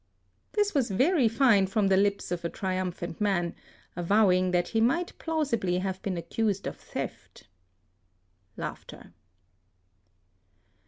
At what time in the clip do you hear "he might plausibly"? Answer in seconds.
4.69-5.77